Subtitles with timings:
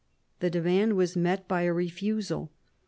[0.39, 2.49] The demand was met by a refusal.